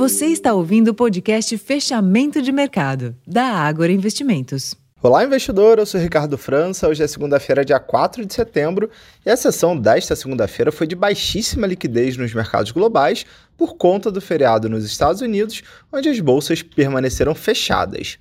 Você 0.00 0.28
está 0.28 0.54
ouvindo 0.54 0.88
o 0.88 0.94
podcast 0.94 1.58
Fechamento 1.58 2.40
de 2.40 2.50
Mercado, 2.50 3.14
da 3.26 3.44
Ágora 3.44 3.92
Investimentos. 3.92 4.74
Olá, 5.02 5.22
investidor. 5.22 5.78
Eu 5.78 5.84
sou 5.84 6.00
Ricardo 6.00 6.38
França. 6.38 6.88
Hoje 6.88 7.02
é 7.02 7.06
segunda-feira, 7.06 7.66
dia 7.66 7.78
4 7.78 8.24
de 8.24 8.32
setembro, 8.32 8.88
e 9.26 9.28
a 9.28 9.36
sessão 9.36 9.76
desta 9.76 10.16
segunda-feira 10.16 10.72
foi 10.72 10.86
de 10.86 10.96
baixíssima 10.96 11.66
liquidez 11.66 12.16
nos 12.16 12.32
mercados 12.32 12.72
globais 12.72 13.26
por 13.58 13.76
conta 13.76 14.10
do 14.10 14.22
feriado 14.22 14.70
nos 14.70 14.86
Estados 14.86 15.20
Unidos, 15.20 15.62
onde 15.92 16.08
as 16.08 16.18
bolsas 16.18 16.62
permaneceram 16.62 17.34
fechadas. 17.34 18.18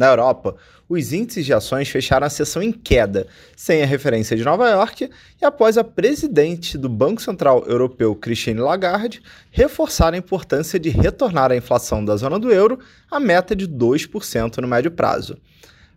Na 0.00 0.06
Europa, 0.06 0.56
os 0.88 1.12
índices 1.12 1.44
de 1.44 1.52
ações 1.52 1.90
fecharam 1.90 2.26
a 2.26 2.30
sessão 2.30 2.62
em 2.62 2.72
queda, 2.72 3.26
sem 3.54 3.82
a 3.82 3.86
referência 3.86 4.34
de 4.34 4.42
Nova 4.42 4.66
York, 4.70 5.10
e 5.38 5.44
após 5.44 5.76
a 5.76 5.84
presidente 5.84 6.78
do 6.78 6.88
Banco 6.88 7.20
Central 7.20 7.66
Europeu, 7.66 8.14
Christine 8.14 8.60
Lagarde, 8.60 9.20
reforçar 9.50 10.14
a 10.14 10.16
importância 10.16 10.80
de 10.80 10.88
retornar 10.88 11.52
a 11.52 11.56
inflação 11.56 12.02
da 12.02 12.16
zona 12.16 12.38
do 12.38 12.50
euro 12.50 12.78
à 13.10 13.20
meta 13.20 13.54
de 13.54 13.68
2% 13.68 14.56
no 14.56 14.66
médio 14.66 14.90
prazo. 14.90 15.36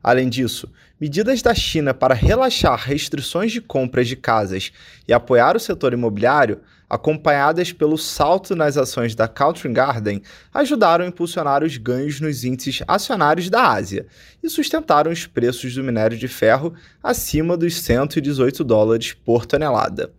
Além 0.04 0.28
disso, 0.28 0.70
medidas 1.00 1.42
da 1.42 1.56
China 1.56 1.94
para 1.94 2.14
relaxar 2.14 2.78
restrições 2.78 3.54
de 3.54 3.62
compras 3.62 4.06
de 4.06 4.18
casas 4.18 4.74
e 5.08 5.14
apoiar 5.14 5.56
o 5.56 5.60
setor 5.60 5.94
imobiliário, 5.94 6.60
acompanhadas 6.90 7.72
pelo 7.72 7.98
salto 7.98 8.54
nas 8.54 8.76
ações 8.76 9.16
da 9.16 9.30
Country 9.30 9.72
Garden, 9.72 10.22
ajudaram 10.54 11.06
a 11.06 11.08
impulsionar 11.08 11.64
os 11.64 11.78
ganhos 11.78 12.20
nos 12.20 12.44
índices 12.44 12.84
acionários 12.86 13.50
da 13.50 13.66
Ásia 13.72 14.06
e 14.44 14.50
sustentaram 14.50 15.10
os 15.10 15.26
preços 15.26 15.74
do 15.74 15.84
minério 15.84 16.18
de 16.18 16.28
ferro 16.28 16.74
acima 17.02 17.56
dos 17.56 17.80
118 17.82 18.62
dólares 18.64 19.14
por 19.14 19.46
tonelada. 19.46 20.12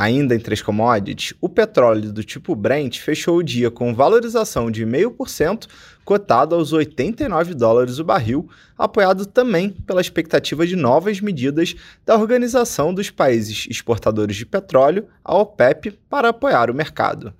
Ainda 0.00 0.32
entre 0.32 0.54
as 0.54 0.62
commodities, 0.62 1.34
o 1.40 1.48
petróleo 1.48 2.12
do 2.12 2.22
tipo 2.22 2.54
Brent 2.54 3.00
fechou 3.00 3.38
o 3.38 3.42
dia 3.42 3.68
com 3.68 3.92
valorização 3.92 4.70
de 4.70 4.86
0,5%, 4.86 5.66
cotado 6.04 6.54
aos 6.54 6.72
89 6.72 7.52
dólares 7.52 7.98
o 7.98 8.04
barril, 8.04 8.48
apoiado 8.78 9.26
também 9.26 9.70
pela 9.70 10.00
expectativa 10.00 10.64
de 10.64 10.76
novas 10.76 11.20
medidas 11.20 11.74
da 12.06 12.16
Organização 12.16 12.94
dos 12.94 13.10
Países 13.10 13.66
Exportadores 13.68 14.36
de 14.36 14.46
Petróleo, 14.46 15.08
a 15.24 15.36
OPEP, 15.36 15.90
para 16.08 16.28
apoiar 16.28 16.70
o 16.70 16.74
mercado. 16.74 17.34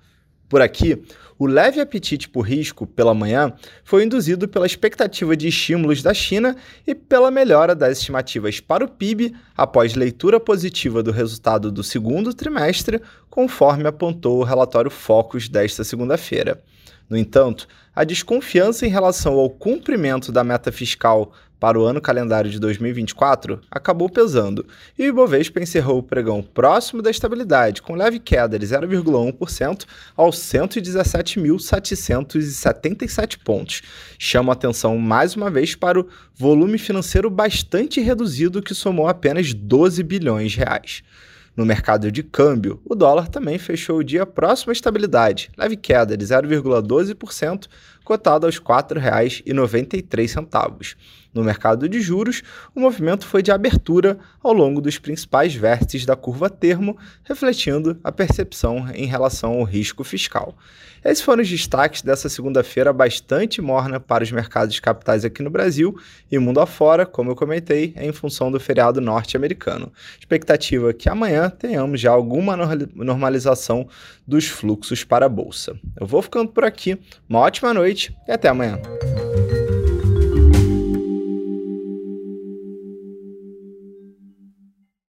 Por 0.48 0.60
aqui, 0.60 1.00
o 1.38 1.46
leve 1.46 1.80
apetite 1.80 2.28
por 2.28 2.42
risco 2.42 2.86
pela 2.86 3.14
manhã 3.14 3.52
foi 3.84 4.04
induzido 4.04 4.48
pela 4.48 4.66
expectativa 4.66 5.36
de 5.36 5.46
estímulos 5.48 6.02
da 6.02 6.12
China 6.12 6.56
e 6.86 6.94
pela 6.94 7.30
melhora 7.30 7.74
das 7.74 7.98
estimativas 7.98 8.58
para 8.58 8.84
o 8.84 8.88
PIB 8.88 9.34
após 9.56 9.94
leitura 9.94 10.40
positiva 10.40 11.02
do 11.02 11.12
resultado 11.12 11.70
do 11.70 11.84
segundo 11.84 12.34
trimestre, 12.34 13.00
conforme 13.30 13.86
apontou 13.86 14.40
o 14.40 14.44
relatório 14.44 14.90
Focus 14.90 15.48
desta 15.48 15.84
segunda-feira. 15.84 16.60
No 17.08 17.16
entanto, 17.16 17.66
a 17.94 18.04
desconfiança 18.04 18.86
em 18.86 18.90
relação 18.90 19.34
ao 19.34 19.48
cumprimento 19.48 20.30
da 20.30 20.44
meta 20.44 20.70
fiscal 20.70 21.32
para 21.58 21.78
o 21.78 21.84
ano 21.84 22.00
calendário 22.00 22.50
de 22.50 22.58
2024 22.60 23.60
acabou 23.70 24.08
pesando, 24.08 24.64
e 24.96 25.02
o 25.02 25.06
Ibovespa 25.06 25.60
encerrou 25.60 25.98
o 25.98 26.02
pregão 26.02 26.42
próximo 26.42 27.02
da 27.02 27.10
estabilidade, 27.10 27.82
com 27.82 27.96
leve 27.96 28.18
queda 28.18 28.58
de 28.58 28.66
0,1% 28.66 29.84
aos 30.16 30.38
117.777 31.36 33.38
pontos. 33.44 33.82
Chama 34.18 34.52
atenção 34.52 34.98
mais 34.98 35.36
uma 35.36 35.50
vez 35.50 35.74
para 35.74 36.00
o 36.00 36.08
volume 36.34 36.78
financeiro 36.78 37.28
bastante 37.28 38.00
reduzido 38.00 38.62
que 38.62 38.74
somou 38.74 39.08
apenas 39.08 39.52
12 39.52 40.02
bilhões 40.02 40.52
de 40.52 40.58
reais. 40.58 41.02
No 41.58 41.66
mercado 41.66 42.10
de 42.12 42.22
câmbio, 42.22 42.80
o 42.84 42.94
dólar 42.94 43.26
também 43.26 43.58
fechou 43.58 43.98
o 43.98 44.04
dia 44.04 44.24
próximo 44.24 44.70
à 44.70 44.72
estabilidade, 44.72 45.50
leve 45.58 45.76
queda 45.76 46.16
de 46.16 46.24
0,12%, 46.24 47.66
cotado 48.04 48.46
aos 48.46 48.58
R$ 48.58 48.64
4,93. 48.64 50.96
No 51.34 51.42
mercado 51.42 51.88
de 51.88 52.00
juros, 52.00 52.42
o 52.74 52.80
movimento 52.80 53.26
foi 53.26 53.42
de 53.42 53.50
abertura 53.50 54.18
ao 54.40 54.52
longo 54.52 54.80
dos 54.80 54.98
principais 54.98 55.54
vértices 55.54 56.06
da 56.06 56.16
curva 56.16 56.48
termo, 56.48 56.96
refletindo 57.24 57.98
a 58.02 58.12
percepção 58.12 58.88
em 58.94 59.06
relação 59.06 59.54
ao 59.54 59.64
risco 59.64 60.04
fiscal. 60.04 60.56
Esses 61.04 61.22
foram 61.22 61.42
os 61.42 61.48
destaques 61.48 62.02
dessa 62.02 62.28
segunda-feira 62.28 62.92
bastante 62.92 63.60
morna 63.60 64.00
para 64.00 64.24
os 64.24 64.32
mercados 64.32 64.80
capitais 64.80 65.24
aqui 65.24 65.42
no 65.42 65.50
Brasil 65.50 65.96
e 66.30 66.38
mundo 66.38 66.60
afora, 66.60 67.06
como 67.06 67.30
eu 67.30 67.36
comentei, 67.36 67.94
em 67.96 68.12
função 68.12 68.50
do 68.50 68.58
feriado 68.58 69.00
norte-americano. 69.00 69.92
Expectativa 70.18 70.92
que 70.92 71.08
amanhã 71.08 71.47
tenhamos 71.50 72.00
já 72.00 72.10
alguma 72.10 72.56
normalização 72.94 73.88
dos 74.26 74.46
fluxos 74.46 75.04
para 75.04 75.26
a 75.26 75.28
bolsa. 75.28 75.78
Eu 75.98 76.06
vou 76.06 76.22
ficando 76.22 76.50
por 76.50 76.64
aqui. 76.64 76.98
Uma 77.28 77.40
ótima 77.40 77.74
noite 77.74 78.16
e 78.26 78.32
até 78.32 78.48
amanhã. 78.48 78.78